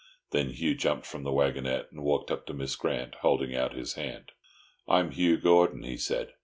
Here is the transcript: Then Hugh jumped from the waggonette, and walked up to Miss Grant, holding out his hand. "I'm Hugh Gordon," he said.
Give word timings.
Then 0.31 0.49
Hugh 0.49 0.73
jumped 0.73 1.05
from 1.05 1.21
the 1.21 1.31
waggonette, 1.31 1.91
and 1.91 2.01
walked 2.03 2.31
up 2.31 2.47
to 2.47 2.55
Miss 2.55 2.75
Grant, 2.75 3.13
holding 3.21 3.55
out 3.55 3.75
his 3.75 3.93
hand. 3.93 4.31
"I'm 4.87 5.11
Hugh 5.11 5.37
Gordon," 5.37 5.83
he 5.83 5.97
said. 5.97 6.33